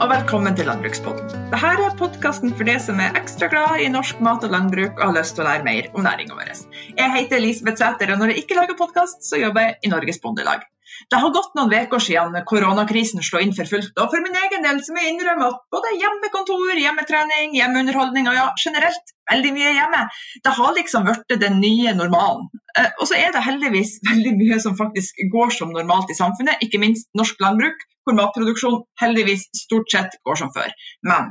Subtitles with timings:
[0.00, 1.26] og velkommen til Landbrukspodden.
[1.52, 5.02] Dette er podkasten for deg som er ekstra glad i norsk mat og landbruk og
[5.02, 6.52] har lyst til å lære mer om næringa vår.
[6.96, 10.20] Jeg heter Elisabeth Sæter, og når jeg ikke lager podkast, så jobber jeg i Norges
[10.22, 10.64] Bondelag.
[11.12, 14.64] Det har gått noen uker siden koronakrisen slo inn for fullt, og for min egen
[14.64, 19.76] del så må jeg innrømme at både hjemmekontor, hjemmetrening, hjemmeunderholdning og ja, generelt veldig mye
[19.76, 20.02] hjemme,
[20.44, 22.48] det har liksom blitt den nye normalen.
[22.78, 26.64] Eh, og så er det heldigvis veldig mye som faktisk går som normalt i samfunnet,
[26.64, 30.74] ikke minst norsk landbruk, hvor matproduksjon heldigvis stort sett går som før.
[31.06, 31.30] Men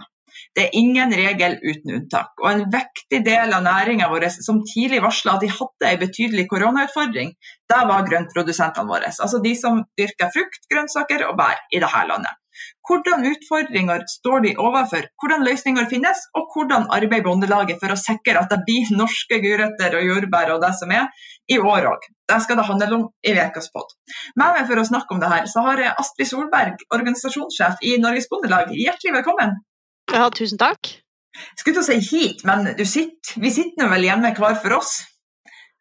[0.55, 2.31] det er ingen regel uten unntak.
[2.41, 6.47] Og en viktig del av næringa vår som tidlig varsla at de hadde en betydelig
[6.51, 7.34] koronautfordring,
[7.70, 9.11] det var grøntprodusentene våre.
[9.11, 12.39] Altså de som dyrker frukt, grønnsaker og bær i dette landet.
[12.88, 18.40] Hvordan utfordringer står de overfor, hvordan løsninger finnes, og hvordan arbeider Bondelaget for å sikre
[18.41, 21.09] at det blir norske gulrøtter og jordbær og det som er,
[21.49, 22.08] i år òg.
[22.30, 23.94] Det skal det handle om i ukas pod.
[24.38, 27.96] Med meg for å snakke om det her, så har jeg Astrid Solberg, organisasjonssjef i
[28.01, 28.73] Norges Bondelag.
[28.77, 29.57] Hjertelig velkommen.
[30.13, 30.91] Ja, tusen takk.
[31.40, 34.77] Jeg skulle til å si hit, men sitter, vi sitter nå vel hjemme hver for
[34.79, 34.99] oss?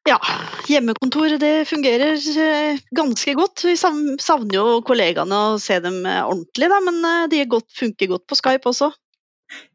[0.09, 0.17] Ja,
[0.64, 3.64] hjemmekontor det fungerer eh, ganske godt.
[3.67, 8.09] Vi savner jo kollegaene og se dem eh, ordentlig, da, men eh, de godt, funker
[8.14, 8.89] godt på Skype også.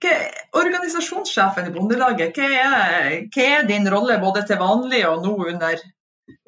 [0.02, 0.16] Hva,
[0.58, 5.86] organisasjonssjefen i Bondelaget, hva er, hva er, din rolle både til vanlig og nå under,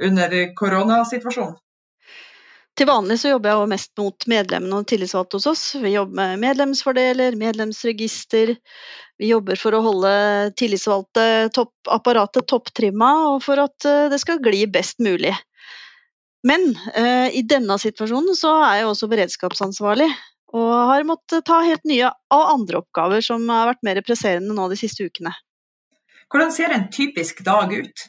[0.09, 1.59] under koronasituasjonen?
[2.75, 5.63] Til vanlig så jobber jeg mest mot medlemmene og tillitsvalgte hos oss.
[5.79, 8.51] Vi jobber med medlemsfordeler, medlemsregister.
[9.15, 10.11] Vi jobber for å holde
[10.59, 15.31] tillitsvalgte topp, apparatet topptrimma, og for at eh, det skal gli best mulig.
[16.45, 20.09] Men eh, i denne situasjonen så er jeg også beredskapsansvarlig,
[20.55, 24.67] og har måttet ta helt nye og andre oppgaver som har vært mer presserende nå
[24.71, 25.31] de siste ukene.
[26.27, 28.05] Hvordan ser en typisk dag ut?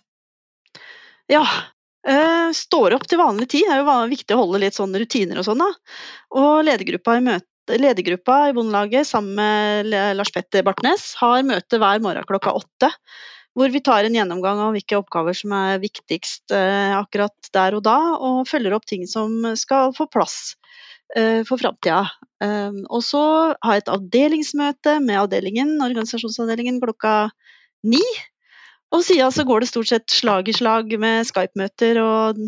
[1.31, 1.47] Ja,
[2.55, 5.47] står opp til vanlig tid, det er jo viktig å holde litt sånne rutiner og
[5.49, 5.63] sånn.
[5.63, 5.71] da.
[6.39, 12.03] Og ledergruppa i, møte, ledergruppa i Bondelaget sammen med Lars Petter Bartnes har møte hver
[12.05, 12.93] morgen klokka åtte.
[13.57, 17.87] Hvor vi tar en gjennomgang av hvilke oppgaver som er viktigst uh, akkurat der og
[17.87, 20.53] da, og følger opp ting som skal få plass
[21.17, 22.05] uh, for framtida.
[22.93, 23.23] og så
[23.65, 27.31] ha et avdelingsmøte med avdelingen, organisasjonsavdelingen klokka
[27.89, 28.03] ni.
[28.95, 32.39] Og siden så går det stort sett slag i slag med Skype-møter og,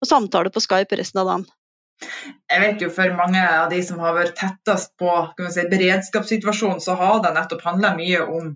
[0.00, 1.46] og samtaler på Skype resten av dagen.
[2.50, 5.10] Jeg vet jo For mange av de som har vært tettest på
[5.52, 8.50] si, beredskapssituasjonen, så har det nettopp handla mye om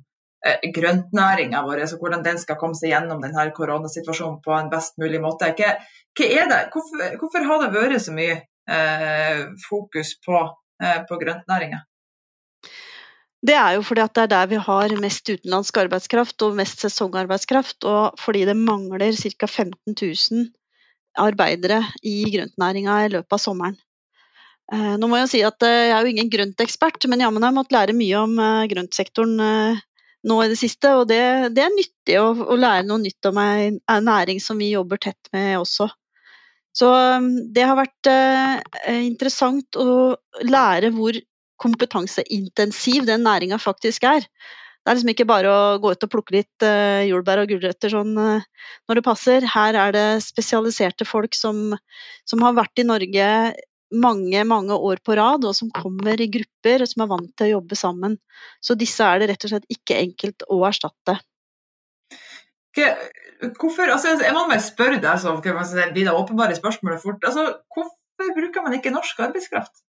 [0.47, 4.99] eh, grøntnæringa vår, altså hvordan den skal komme seg gjennom denne koronasituasjonen på en best
[5.03, 5.53] mulig måte.
[5.59, 5.77] Hva,
[6.19, 6.63] hva er det?
[6.75, 10.43] Hvorfor, hvorfor, har det vært så mye eh, fokus på,
[10.83, 11.85] eh, på grøntnæringa?
[13.39, 17.85] Det er jo fordi det er der vi har mest utenlandsk arbeidskraft og mest sesongarbeidskraft,
[17.87, 19.47] og fordi det mangler ca.
[19.47, 20.49] 15 000
[21.19, 23.77] arbeidere i grøntnæringa i løpet av sommeren.
[24.73, 27.53] Eh, nå må Jeg si at eh, jeg er jo ingen grøntekspert, men jammen har
[27.53, 29.39] jeg måttet lære mye om eh, grøntsektoren
[30.29, 30.93] nå i det siste.
[30.99, 31.23] Og det,
[31.57, 35.31] det er nyttig å, å, lære noe nytt om en næring som vi jobber tett
[35.33, 35.89] med også.
[36.79, 36.89] Så
[37.55, 38.07] det har vært
[38.93, 40.15] interessant å
[40.47, 41.17] lære hvor
[41.61, 44.25] kompetanseintensiv den næringa faktisk er.
[44.89, 47.93] Det er liksom ikke bare å gå ut og plukke litt uh, jordbær og gulrøtter
[47.93, 48.45] sånn uh,
[48.89, 49.47] når det passer.
[49.53, 51.75] Her er det spesialiserte folk som,
[52.25, 53.27] som, har vært i Norge
[53.93, 57.49] mange, mange år på rad, og som kommer i grupper og som er vant til
[57.49, 58.17] å jobbe sammen.
[58.65, 61.19] Så disse er det rett og slett ikke enkelt å erstatte.
[63.59, 67.29] Hvorfor, altså, jeg må bare spørre deg, så blir det åpenbare spørsmålet fort.
[67.29, 69.83] Altså, hvorfor bruker man ikke norsk arbeidskraft?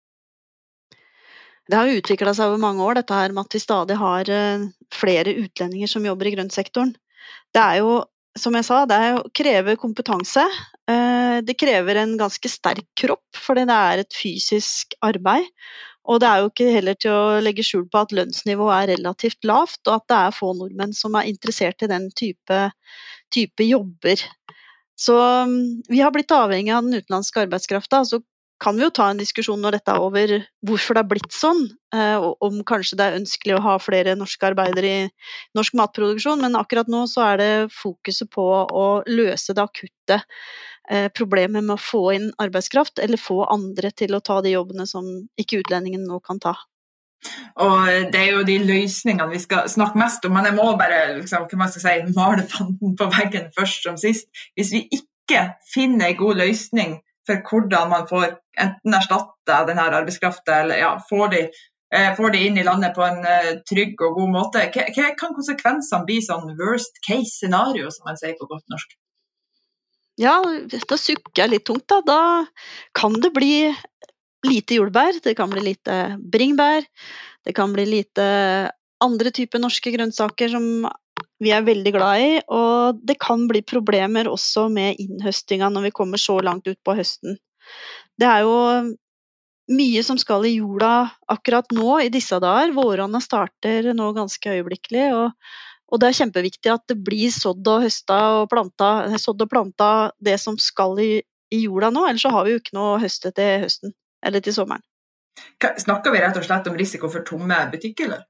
[1.68, 4.30] Det har jo utvikla seg over mange år, dette her med at vi stadig har
[4.32, 6.94] eh, flere utlendinger som jobber i grøntsektoren.
[7.52, 7.98] Det er jo,
[8.38, 10.46] som jeg sa, det jo, krever kompetanse.
[10.88, 15.44] Eh, det krever en ganske sterk kropp, fordi det er et fysisk arbeid.
[16.08, 19.44] Og det er jo ikke heller til å legge skjul på at lønnsnivået er relativt
[19.48, 22.62] lavt, og at det er få nordmenn som er interessert i den type,
[23.34, 24.24] type jobber.
[24.98, 25.18] Så
[25.50, 28.00] mm, vi har blitt avhengig av den utenlandske arbeidskrafta.
[28.00, 28.22] Altså
[28.62, 30.32] kan vi jo ta en diskusjon når dette er over,
[30.66, 31.64] hvorfor det har blitt sånn.
[31.94, 35.04] Eh, og om kanskje det er ønskelig å ha flere norske arbeidere i
[35.56, 36.42] norsk matproduksjon.
[36.42, 40.18] Men akkurat nå så er det fokuset på å løse det akutte
[40.90, 44.88] eh, problemet med å få inn arbeidskraft, eller få andre til å ta de jobbene
[44.90, 45.06] som
[45.38, 46.56] ikke utlendingen nå kan ta.
[47.62, 51.18] Og Det er jo de løsningene vi skal snakke mest om, men jeg må bare
[51.18, 54.30] liksom, hva skal jeg si, male fanden på veggen først som sist.
[54.58, 60.62] Hvis vi ikke finner en god løsning for hvordan man får enten erstatte denne arbeidskrafta
[60.62, 61.42] eller ja, får de,
[61.94, 64.64] eh, får de, inn i landet på en eh, trygg og god måte.
[64.74, 68.96] Hva, hva kan konsekvensene bli sånn worst case scenario, som man sier på godt norsk?
[70.18, 72.00] Ja, da sukker jeg litt tungt, da.
[72.02, 72.20] Da
[72.98, 73.68] kan det bli
[74.46, 76.86] lite jordbær, det kan bli lite bringebær,
[77.46, 78.26] det kan bli lite
[79.04, 80.88] andre typer norske grønnsaker som
[81.42, 82.30] vi er veldig glad i.
[82.54, 86.96] Og det kan bli problemer også med innhøstinga når vi kommer så langt ut på
[86.98, 87.38] høsten.
[88.18, 88.56] Det er jo
[89.68, 92.74] mye som skal i jorda akkurat nå i disse dager.
[92.76, 95.06] Våronna starter nå ganske øyeblikkelig.
[95.14, 95.48] Og,
[95.92, 99.90] og, det er kjempeviktig at det blir sådd og høsta og planta, sådd og planta
[100.24, 101.12] det som skal i,
[101.54, 103.94] i jorda nå, ellers så har vi jo ikke noe høste til høsten
[104.26, 104.84] eller til sommeren.
[105.78, 108.24] Snakker vi rett og slett om risiko for tomme butikker, eller?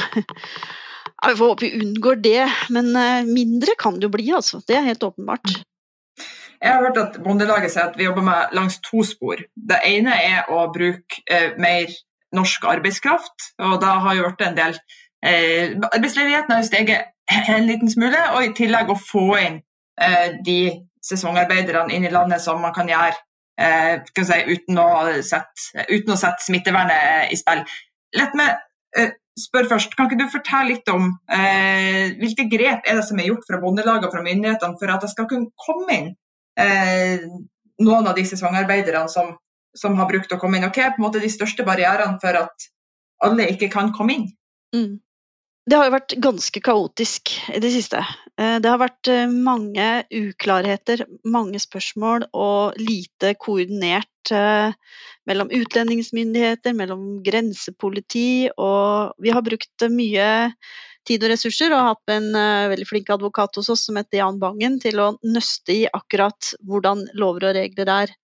[1.28, 4.62] vi får håpe vi unngår det, men eh, mindre kan det jo bli, altså.
[4.66, 5.52] Det er helt åpenbart.
[6.60, 9.40] Jeg har hørt at Bondelaget sier at vi jobber med langs to spor.
[9.56, 11.92] Det ene er å bruke eh, mer
[12.36, 14.76] norsk arbeidskraft, og da har jo blitt en del
[15.24, 17.16] eh, Arbeidsledigheten har steget
[17.56, 19.58] en liten smule, og i tillegg å få inn
[20.00, 20.60] eh, de
[21.04, 23.16] sesongarbeiderne inn i landet som man kan gjøre
[23.60, 24.88] eh, kan si, uten, å
[25.24, 27.64] sette, uten, å sette, smittevernet i spill.
[28.18, 28.52] Lett med
[28.98, 33.20] eh, spør først, Kan ikke du fortelle litt om eh, hvilke grep er det som
[33.20, 36.10] er gjort fra Bondelaget og fra myndighetene for at det skal kunne komme inn
[36.60, 37.22] eh,
[37.80, 39.32] noen av disse svangarbeiderne som,
[39.76, 40.66] som, har brukt å komme inn.
[40.68, 42.68] Og hva er på en måte de største barrierene for at
[43.24, 44.26] alle ikke kan komme inn?
[44.76, 44.98] Mm.
[45.70, 48.00] Det har jo vært ganske kaotisk i det siste.
[48.40, 54.74] Eh, det har vært eh, mange uklarheter, mange spørsmål og lite koordinert eh,
[55.30, 60.26] mellom utlendingsmyndigheter, mellom grensepoliti, og vi har brukt mye
[61.06, 62.32] tid og ressurser, og hatt en
[62.72, 67.06] veldig flink advokat hos oss som heter Jan Bangen, til å nøste i akkurat hvordan
[67.14, 68.16] lover og regler er.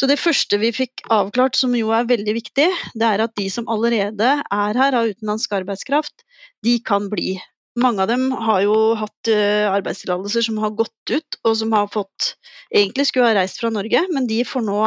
[0.00, 3.50] Så det første vi fikk avklart, som jo er veldig viktig, det er at de
[3.52, 6.24] som allerede er her av utenlandsk arbeidskraft,
[6.64, 7.34] de kan bli.
[7.80, 11.92] Mange av dem har jo hatt uh, arbeidstillatelser som har gått ut, og som har
[11.92, 12.34] fått
[12.70, 14.78] Egentlig skulle ha reist fra Norge, men de får nå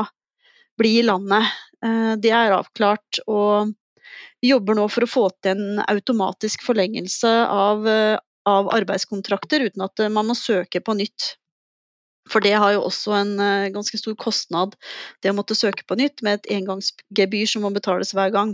[0.79, 1.49] bli i landet.
[1.83, 3.21] Uh, det er avklart.
[3.27, 3.73] og
[4.43, 8.17] vi jobber nå for å få til en automatisk forlengelse av, eh,
[8.49, 11.37] av arbeidskontrakter uten at eh, man må søke på nytt.
[12.31, 14.77] For det har jo også en eh, ganske stor kostnad,
[15.21, 18.53] det å måtte søke på nytt med et engangsgebyr som må betales hver gang.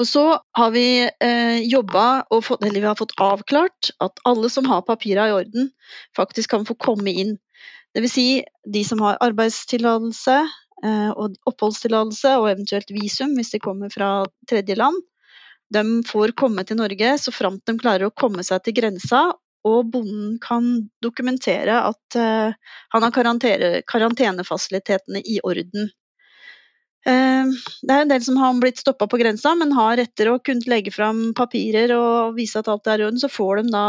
[0.00, 0.24] Og så
[0.58, 4.84] har vi eh, jobba og fått, eller vi har fått avklart at alle som har
[4.88, 5.70] papirene i orden,
[6.16, 7.36] faktisk kan få komme inn.
[7.94, 8.12] Dvs.
[8.16, 8.28] Si
[8.74, 10.40] de som har arbeidstillatelse,
[10.84, 14.98] Eh, og oppholdstillatelse og eventuelt visum hvis de kommer fra tredjeland.
[15.72, 19.30] De får komme til Norge så framt de klarer å komme seg til grensa,
[19.64, 23.14] og bonden kan dokumentere at uh, han har
[23.88, 25.90] karantenefasilitetene i orden.
[27.04, 27.52] Uh,
[27.84, 30.68] det er en del som har blitt stoppa på grensa, men har etter å kunne
[30.70, 33.86] legge fram papirer og vise at alt er i orden, så får de da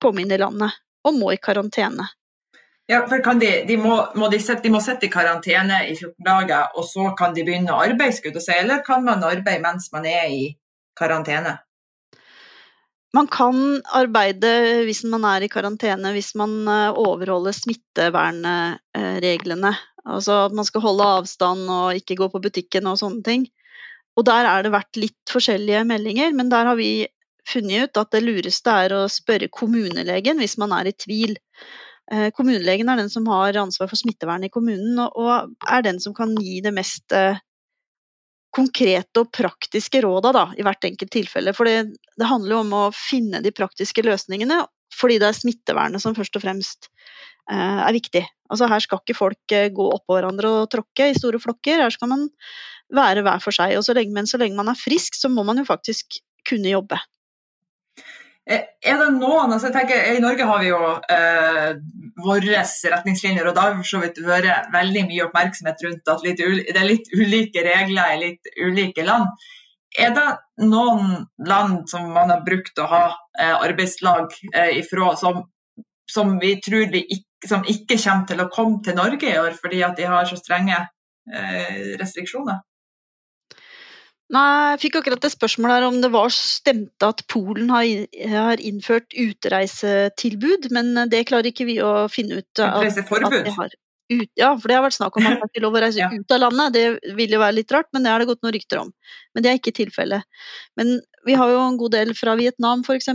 [0.00, 2.08] komme inn i landet og må i karantene.
[2.90, 6.24] Ja, for de, de, må, må de, sette, de, må, sette, i karantene i 14
[6.26, 9.62] dager, og så kan de begynne å arbeide, skulle du si, eller kan man arbeide
[9.62, 10.48] mens man er i
[10.98, 11.54] karantene?
[13.16, 19.72] Man kan arbeide hvis man er i karantene, hvis man eh, overholder smittevernreglene.
[20.06, 23.42] Altså at man skal holde avstand og ikke gå på butikken og sånne ting.
[24.18, 27.06] Og der er det vært litt forskjellige meldinger, men der har vi
[27.50, 31.36] funnet ut at det lureste er å spørre kommunelegen hvis man er i tvil.
[32.12, 36.14] Eh, kommunelegen er den som har ansvar for smittevernet i kommunen, og er den som
[36.16, 37.40] kan gi det mest eh,
[38.54, 41.54] konkrete og praktiske råda da, i hvert enkelt tilfelle.
[41.56, 44.64] For det, handler jo om å finne de praktiske løsningene,
[44.96, 46.90] fordi det er smittevernet som først og fremst
[47.50, 48.24] eh, er viktig.
[48.50, 51.94] Altså Her skal ikke folk eh, gå oppå hverandre og tråkke i store flokker, her
[51.94, 52.26] skal man
[52.94, 53.76] være hver for seg.
[53.78, 56.72] Og så lenge, men så lenge man er frisk, så må man jo faktisk kunne
[56.72, 56.98] jobbe.
[58.48, 60.80] Eh, er det noen altså jeg tenker, I Norge har vi jo
[61.12, 61.74] eh,
[62.24, 62.62] våre
[62.94, 66.76] retningslinjer, og da har vi for så vidt vært veldig mye oppmerksomhet rundt at det
[66.80, 69.28] er litt ulike regler i litt ulike land.
[69.98, 70.28] Er det
[70.70, 73.04] noen land som man har brukt å ha
[73.40, 75.42] eh, arbeidslag eh, ifra, som,
[76.10, 79.56] som, vi tror vi ikke, som ikke kommer til å komme til Norge i år
[79.58, 82.62] fordi at de har så strenge eh, restriksjoner?
[84.30, 89.10] Nei, jeg fikk akkurat et spørsmål her om det var stemte at Polen har, innført
[89.18, 92.50] utreisetilbud, men det klarer ikke vi å finne ut.
[92.54, 93.50] Utreiseforbud?
[94.10, 96.00] Ut, ja, for det har vært snakk om at man er ikke lov å reise
[96.02, 96.08] ja.
[96.10, 96.74] ut av landet.
[96.74, 98.90] Det vil jo være litt rart, men det har det gått noen rykter om.
[99.34, 100.26] Men det er ikke tilfellet.
[100.80, 100.96] Men
[101.28, 103.10] vi har jo en god del fra Vietnam f.eks.,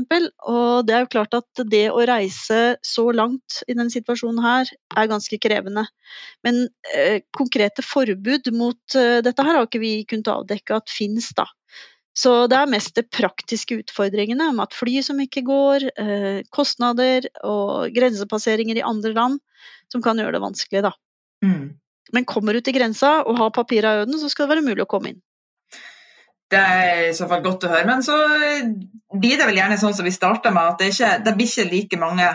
[0.47, 4.71] og det er jo klart at det å reise så langt i denne situasjonen her
[4.95, 5.83] er ganske krevende.
[6.47, 11.33] Men eh, konkrete forbud mot eh, dette her har ikke vi kunnet avdekke at fins,
[11.35, 11.49] da.
[12.15, 17.27] Så det er mest de praktiske utfordringene om at fly som ikke går, eh, kostnader
[17.43, 19.41] og grensepasseringer i andre land
[19.91, 20.91] som kan gjøre det vanskelig, da.
[21.45, 21.75] Mm.
[22.13, 24.85] Men kommer du til grensa og har papirer i orden, så skal det være mulig
[24.85, 25.21] å komme inn.
[26.51, 27.87] Det er i så fall godt å høre.
[27.89, 28.15] Men så
[29.17, 31.71] blir det vel gjerne sånn som vi starta med, at det, ikke, det blir ikke
[31.71, 32.29] like mange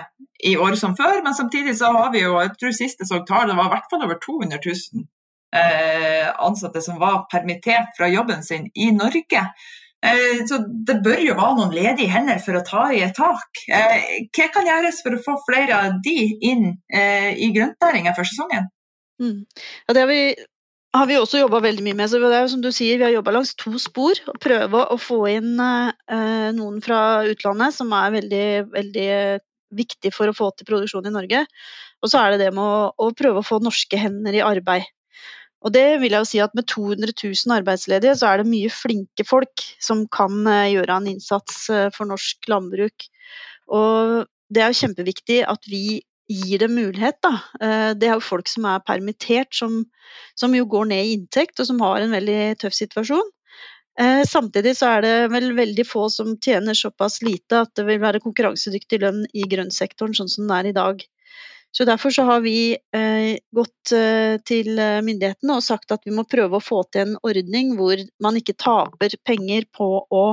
[0.50, 1.23] i år som før.
[1.25, 3.75] Men samtidig så har vi jo, jeg tror sist jeg så tall, det var i
[3.76, 5.07] hvert fall over 200 000
[5.57, 9.47] eh, ansatte som var permittert fra jobben sin i Norge.
[10.07, 13.64] Eh, så det bør jo være noen ledige hender for å ta i et tak.
[13.69, 16.16] Eh, hva kan gjøres for å få flere av de
[16.52, 18.71] inn eh, i grøntnæringa for sesongen?
[19.21, 19.45] Mm.
[19.45, 20.23] Ja, det har vi
[20.97, 22.11] har vi også jobba veldig mye med.
[22.11, 24.19] Så det er jo som du sier, vi har jobba langs to spor.
[24.33, 29.11] og Prøve å få inn eh, noen fra utlandet, som er veldig, veldig
[29.78, 31.45] viktig for å få til produksjon i Norge.
[32.00, 34.88] Og så er det det med å, å, prøve å få norske hender i arbeid.
[35.60, 38.70] Og det vil jeg jo si at med 200 000 arbeidsledige, så er det mye
[38.72, 43.08] flinke folk som kan eh, gjøre en innsats eh, for norsk landbruk.
[43.76, 46.00] Og det er jo kjempeviktig at vi
[46.30, 47.20] gir dem mulighet.
[47.26, 47.34] Da.
[47.60, 49.82] Eh, det er jo folk som er permittert, som,
[50.38, 53.36] som, jo går ned i inntekt, og som har en veldig tøff situasjon.
[54.24, 58.22] Samtidig så er det vel veldig få som tjener såpass lite at det vil være
[58.24, 61.02] konkurransedyktig lønn i grønnsektoren sånn som den er i dag.
[61.70, 66.26] Så Derfor så har vi eh, gått eh, til myndighetene og sagt at vi må
[66.26, 70.24] prøve å få til en ordning hvor man ikke taper penger på å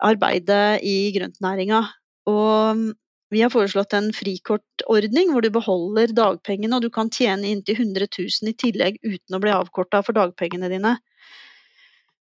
[0.00, 1.82] arbeide i grøntnæringa.
[2.30, 2.86] Og
[3.30, 8.08] vi har foreslått en frikortordning hvor du beholder dagpengene, og du kan tjene inntil 100
[8.18, 10.96] 000 i tillegg uten å bli avkorta for dagpengene dine.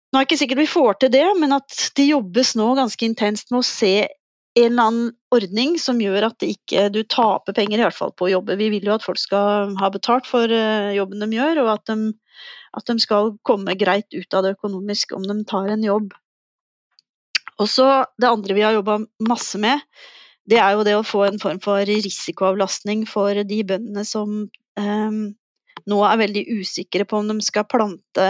[0.09, 3.05] Nå er det ikke sikkert vi får til det, men at det jobbes nå ganske
[3.05, 3.93] intenst med å se
[4.55, 8.29] en eller annen ordning som gjør at ikke, du taper penger, i hvert fall på
[8.29, 8.55] å jobbe.
[8.59, 11.91] Vi vil jo at folk skal ha betalt for eh, jobben de gjør, og at
[11.91, 12.13] de,
[12.79, 16.13] at de skal komme greit ut av det økonomisk om de tar en jobb.
[17.59, 19.83] Og så Det andre vi har jobba masse med,
[20.47, 24.45] det er jo det å få en form for risikoavlastning for de bøndene som
[24.79, 25.21] eh,
[25.89, 28.27] nå er veldig usikre på om de skal plante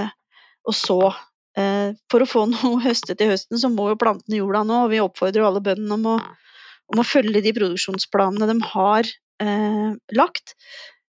[0.66, 1.00] og så.
[1.56, 4.92] Eh, for å få noe høstet til høsten, så må jo plantene jorda nå, og
[4.94, 6.18] vi oppfordrer jo alle bøndene om å,
[6.94, 9.10] om å følge de produksjonsplanene de har
[9.44, 10.58] eh, lagt.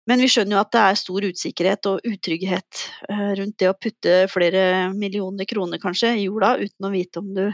[0.08, 3.76] Men vi skjønner jo at det er stor usikkerhet og utrygghet eh, rundt det å
[3.76, 4.62] putte flere
[4.94, 7.44] millioner kroner kanskje i jorda uten å vite om du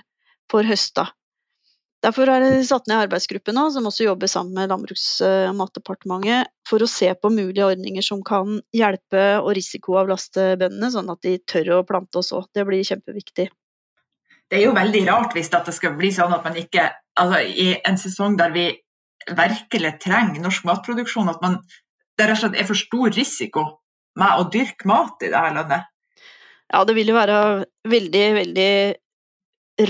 [0.52, 1.08] får høsta.
[2.04, 6.50] Derfor er det satt ned arbeidsgruppe nå, som også jobber sammen med Landbruks- og matdepartementet,
[6.68, 11.38] for å se på mulige ordninger som kan hjelpe og risikoavlaste bøndene, sånn at de
[11.49, 12.42] tør å plante og så.
[12.52, 13.49] Det blir kjempeviktig.
[14.52, 17.68] Det er jo veldig rart hvis det skal bli sånn at man ikke altså I
[17.88, 18.66] en sesong der vi
[19.25, 21.56] virkelig trenger norsk matproduksjon, at man,
[22.18, 23.64] det rett og slett er for stor risiko
[24.20, 25.88] med å dyrke mat i dette landet?
[26.68, 27.38] Ja, det vil jo være
[27.88, 28.70] veldig, veldig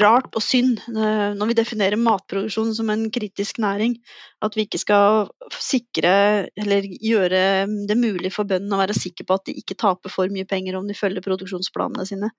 [0.00, 3.99] rart og synd eh, når vi definerer matproduksjon som en kritisk næring,
[4.45, 5.29] at vi ikke skal
[5.61, 6.12] sikre
[6.61, 7.43] eller gjøre
[7.88, 10.79] det mulig for bøndene å være sikre på at de ikke taper for mye penger
[10.79, 12.33] om de følger produksjonsplanene sine.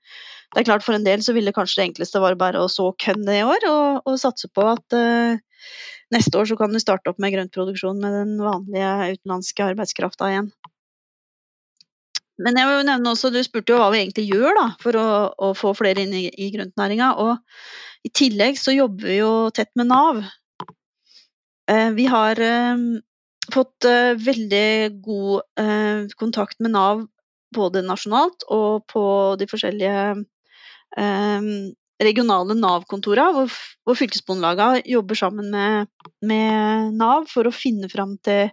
[0.54, 2.92] Det er klart For en del så ville kanskje det enkleste være bare å så
[3.02, 5.38] kønn det i år, og, og, satse på at uh,
[6.14, 10.50] neste år så kan du starte opp med grøntproduksjon med den vanlige utenlandske arbeidskrafta igjen.
[12.42, 15.00] Men jeg vil jo nevne også, du spurte jo hva vi egentlig gjør da, for
[15.00, 15.08] å,
[15.48, 17.13] å få flere inn i, i grøntnæringa.
[17.24, 20.22] Og i tillegg så jobber vi jo tett med Nav.
[21.72, 22.84] Eh, vi har eh,
[23.54, 24.68] fått eh, veldig
[25.06, 27.06] god eh, kontakt med Nav
[27.56, 29.06] både nasjonalt og på
[29.39, 30.04] de forskjellige
[31.00, 31.50] eh,
[32.04, 35.92] regionale Nav-kontorene, hvor, hvor fylkesbondelagene jobber sammen med,
[36.25, 38.51] med, Nav for å finne fram til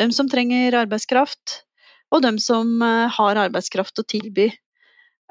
[0.00, 1.62] dem som trenger arbeidskraft,
[2.12, 4.50] og dem som eh, har arbeidskraft å tilby.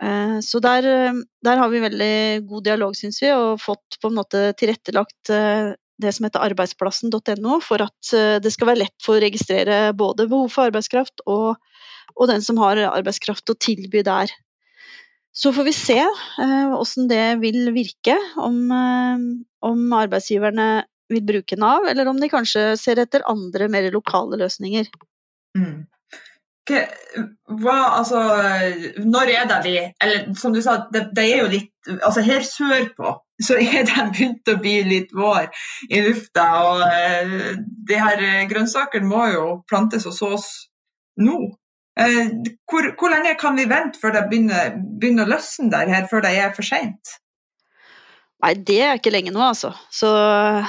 [0.01, 2.13] Eh, så der, eh, der har vi veldig
[2.49, 5.33] god dialog, syns vi, og fått på en måte tilrettelagt
[6.01, 10.47] det som heter arbeidsplassen.no, for at det skal være lett for å registrere både behov
[10.49, 11.59] for arbeidskraft og,
[12.15, 14.33] og den som har arbeidskraft å tilby der.
[15.29, 15.99] Så får vi se
[16.41, 20.67] hvordan det vil virke, om, om, arbeidsgiverne
[21.13, 24.89] vil bruke Nav, eller om de kanskje ser etter andre, mer lokale løsninger.
[25.53, 25.85] Mm
[26.69, 28.19] hva, altså,
[29.01, 32.45] når er det vi Eller som du sa, det, det, er jo litt altså Her
[32.45, 35.47] sørpå så er det begynt å bli litt vår
[35.89, 36.43] i lufta.
[36.61, 37.55] Og uh,
[37.89, 40.45] de her grønnsakene må jo plantes og sås
[41.21, 41.39] nå.
[41.97, 42.29] Uh,
[42.69, 46.21] hvor, hvor, lenge kan vi vente før det begynner, begynner å løsne der her, før
[46.27, 47.17] det er for seint?
[48.45, 49.73] Nei, det er ikke lenge nå, altså.
[49.93, 50.09] Så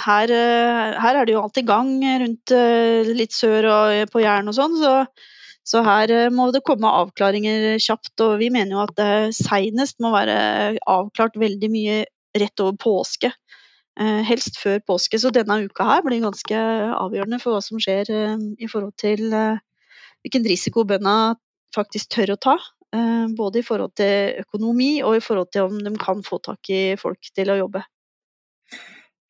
[0.07, 2.53] her, eh, her er det jo alt i gang rundt
[3.17, 4.75] litt sør og på Jæren og sånn.
[4.77, 4.97] så
[5.69, 10.00] så her eh, må det komme avklaringer kjapt, og vi mener jo at det seinest
[10.02, 12.02] må være avklart veldig mye
[12.38, 13.31] rett over påske.
[14.00, 15.21] Eh, helst før påske.
[15.21, 16.59] Så denne uka her blir ganske
[16.97, 21.37] avgjørende for hva som skjer eh, i forhold til hvilken risiko bøndene
[21.75, 22.57] faktisk tør å ta.
[23.33, 26.92] Både i forhold til økonomi og i forhold til om de kan få tak i
[27.00, 27.81] folk til å jobbe.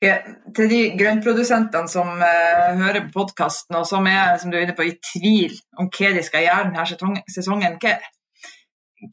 [0.03, 0.17] Ja,
[0.57, 4.75] til de grøntprodusentene som uh, hører på podkasten og som er som du er inne
[4.75, 7.93] på, i tvil om hva de skal gjøre denne sesongen, hva,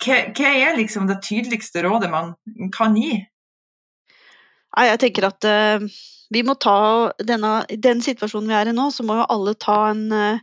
[0.02, 2.34] hva, hva er liksom det tydeligste rådet man
[2.74, 3.20] kan gi?
[4.74, 5.86] Nei, jeg tenker at uh,
[6.34, 6.80] vi må ta
[7.22, 10.42] denne, den situasjonen vi er i nå, så må jo alle ta en uh,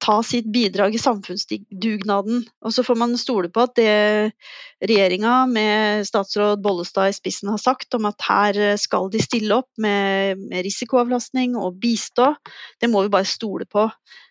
[0.00, 2.44] ta sitt bidrag i samfunnsdugnaden.
[2.64, 4.32] Og så får man stole på at det
[4.80, 9.70] regjeringa med statsråd Bollestad i spissen har sagt om at her skal de stille opp
[9.80, 12.32] med, risikoavlastning og bistå,
[12.80, 13.88] det må vi bare stole på.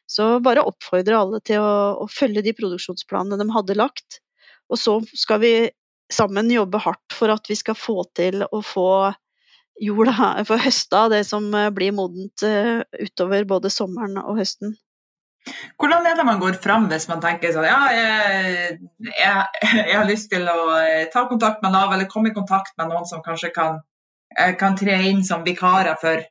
[0.07, 4.21] Så bare oppfordre alle til å, å følge de produksjonsplanene de hadde lagt.
[4.71, 5.53] Og så skal vi
[6.13, 8.89] sammen jobbe hardt for at vi skal få til å få
[9.83, 14.77] jorda, få høsta det som blir modent eh, utover både sommeren og høsten.
[15.77, 18.79] Hvordan er det man går fram hvis man tenker sånn ja, jeg,
[19.19, 22.91] jeg, har lyst til å eh, ta kontakt med Nav eller komme i kontakt med
[22.91, 23.79] noen som kanskje kan,
[24.37, 26.23] eh, kan tre inn som vikarer for,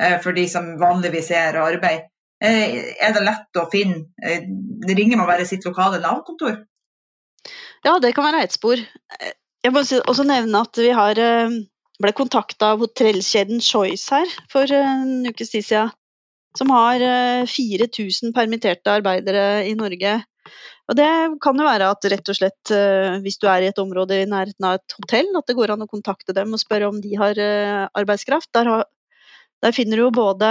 [0.00, 2.08] eh, for de som vanligvis er i arbeid.
[2.42, 4.08] Er det lett å finne?
[4.82, 6.56] Ringer man bare sitt lokale Nav-kontor?
[7.86, 8.82] Ja, det kan være et spor.
[9.62, 11.20] Jeg må også nevne at vi har
[12.02, 15.92] ble kontakta av hotellkjeden Choice her for en ukes tid siden
[16.58, 17.02] som har
[17.48, 20.18] 4000 eh, permitterte arbeidere i Norge.
[20.90, 21.08] Og det
[21.44, 24.28] kan jo være at rett og slett eh, hvis du er i et område i
[24.28, 27.14] nærheten av et hotell, at det går an å kontakte dem og spørre om de
[27.20, 28.50] har eh, arbeidskraft.
[28.56, 28.84] Der, har,
[29.64, 30.50] der finner du jo både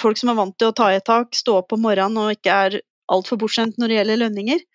[0.00, 2.34] folk som er vant til å ta i et tak, stå opp om morgenen og
[2.34, 4.66] ikke er altfor bortskjemt når det gjelder lønninger.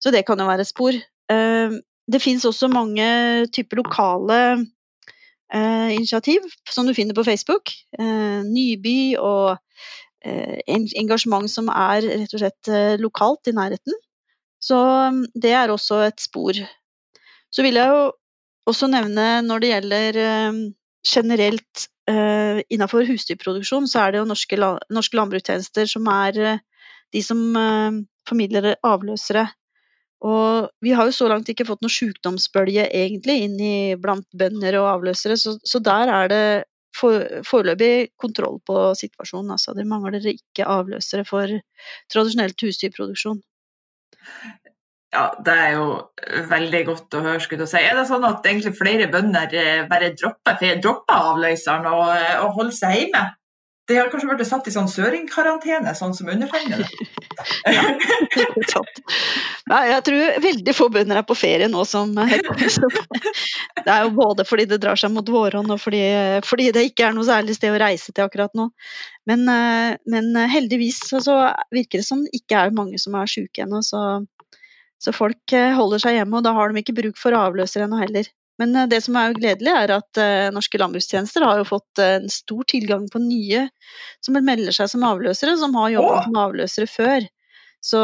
[0.00, 0.96] Så det kan jo være spor.
[1.24, 3.04] Det finnes også mange
[3.52, 4.38] typer lokale
[5.54, 7.72] initiativ som du finner på Facebook.
[7.98, 9.56] Eh, Nyby og
[10.24, 13.96] eh, engasjement som er rett og slett eh, lokalt i nærheten.
[14.62, 14.78] Så
[15.14, 16.58] mm, det er også et spor.
[17.54, 18.12] Så vil jeg jo
[18.70, 20.60] også nevne når det gjelder eh,
[21.04, 24.58] generelt eh, innenfor husdyrproduksjon, så er det jo norske,
[24.90, 26.58] norske landbrukstjenester som er
[27.14, 27.38] de som
[28.26, 29.44] formidler avløsere
[30.24, 34.78] og vi har jo så langt ikke fått noe sykdomsbølge egentlig inn i blant bønder
[34.80, 36.44] og avløsere, så, så der er det
[36.96, 39.52] for, foreløpig kontroll på situasjonen.
[39.56, 39.74] Altså.
[39.76, 41.50] Det mangler ikke avløsere for
[42.12, 43.42] tradisjonelt husdyrproduksjon.
[45.14, 45.88] Ja, det er jo
[46.50, 47.78] veldig godt å høre, skulle du si.
[47.78, 52.08] Er det sånn at egentlig flere bønder eh, bare dropper, dropper avløseren og,
[52.40, 53.26] og holder seg hjemme?
[53.84, 56.88] De har kanskje blitt satt i sånn søringkarantene, sånn som undertegnede?
[57.76, 57.84] ja,
[58.72, 59.02] sant.
[59.64, 62.10] Nei, jeg tror veldig få bønder er på ferie nå som
[63.84, 66.02] Det er jo både fordi det drar seg mot våronn og fordi,
[66.44, 68.68] fordi, det ikke er noe særlig sted å reise til akkurat nå.
[69.30, 71.36] Men, eh, men heldigvis så, så,
[71.72, 73.80] virker det som det ikke er mange som er syke ennå.
[73.86, 74.00] Så,
[75.00, 78.02] så folk eh, holder seg hjemme, og da har de ikke bruk for avløser ennå
[78.02, 78.28] heller.
[78.60, 82.68] Men eh, det som er gledelig, er at norske landbrukstjenester har jo fått en stor
[82.68, 83.64] tilgang på nye
[84.20, 87.30] som melder seg som avløsere, som har jobba som avløsere før.
[87.84, 88.00] Så,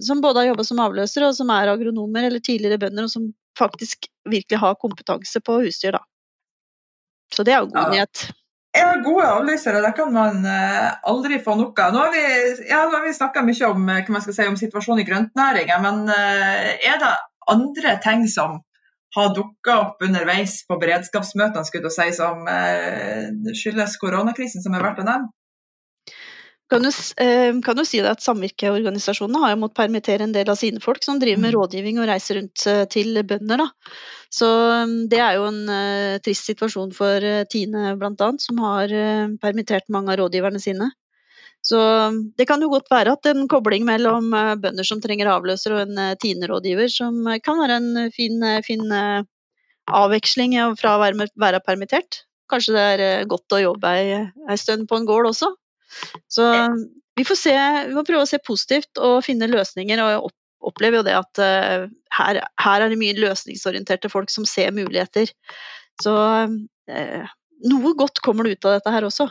[0.00, 3.26] som både har jobba som avløsere, og som er agronomer eller tidligere bønder, og som
[3.58, 5.98] faktisk virkelig har kompetanse på husdyr.
[5.98, 6.04] Da.
[7.34, 7.90] Så det er jo god ja.
[7.92, 8.22] nyhet.
[8.78, 11.92] Ja, gode avløsere, det kan man aldri få nok av.
[11.92, 12.22] Nå har vi,
[12.70, 13.88] ja, vi snakka mye om,
[14.22, 17.10] si, om, situasjonen i grøntnæringa, men er det
[17.50, 18.60] andre ting som
[19.16, 25.06] har dukka opp underveis på beredskapsmøtene si, som eh, skyldes koronakrisen, som er verdt å
[25.08, 25.32] nevne?
[26.70, 30.58] Kan du, eh, kan jo si at Samvirkeorganisasjonene har jo måttet permittere en del av
[30.60, 31.56] sine folk som driver med mm.
[31.56, 33.64] rådgivning og reiser rundt eh, til bønder.
[33.64, 33.96] Da.
[34.30, 34.46] Så
[34.86, 39.90] mm, det er jo en uh, trist situasjon for Tine bl.a., som har uh, permittert
[39.90, 40.92] mange av rådgiverne sine.
[41.66, 41.80] Så
[42.38, 44.30] det kan jo godt være at en kobling mellom
[44.62, 48.86] bønder som trenger avløser og en TINE-rådgiver, som kan være en fin, fin
[49.84, 52.22] avveksling fra å være, være, permittert.
[52.48, 55.50] Kanskje det er godt å jobbe ei stund på en gård også.
[56.30, 56.46] Så
[57.18, 57.56] vi får se,
[57.88, 60.00] vi må prøve å se positivt og finne løsninger.
[60.00, 60.22] og jeg
[60.70, 65.32] opplever jo det at uh, her, her, er det mye løsningsorienterte folk som ser muligheter.
[66.02, 67.30] Så uh,
[67.70, 69.28] noe godt kommer det ut av dette her også.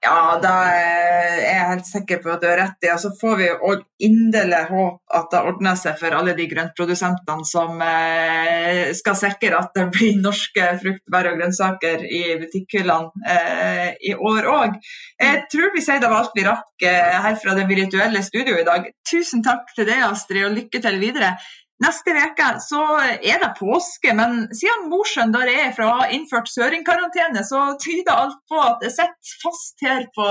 [0.00, 2.88] Ja, da er jeg helt sikker på at du har rett i.
[2.88, 7.44] Og så får vi òg inderlig håp at det ordner seg for alle de grøntprodusentene
[7.44, 13.90] som eh, skal sikre at det blir norske frukt, bær og grønnsaker i butikkhyllene eh,
[14.08, 14.80] i år òg.
[15.20, 18.64] Jeg tror vi sier det var alt vi rakk eh, her fra det virtuelle studioet
[18.64, 18.88] i dag.
[19.04, 21.34] Tusen takk til deg, Astrid, og lykke til videre.
[21.80, 27.70] Neste uke så er det påske, men siden Mosjøen der er fra innført søringkarantene, så
[27.80, 30.26] tyder alt på at jeg sitter fast her på,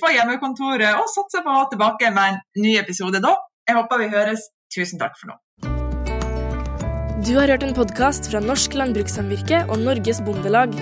[0.00, 3.36] på hjemmekontoret og satser på å ha tilbake med en ny episode da.
[3.68, 5.36] Jeg håper vi høres Tusen takk for nå.
[7.26, 10.74] Du har hørt en podkast fra Norsk Landbrukssamvirke og Norges Bondelag.